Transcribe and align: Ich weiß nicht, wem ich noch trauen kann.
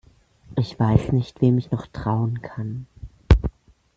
Ich 0.57 0.79
weiß 0.79 1.11
nicht, 1.11 1.41
wem 1.41 1.59
ich 1.59 1.69
noch 1.69 1.85
trauen 1.85 2.41
kann. 2.41 2.87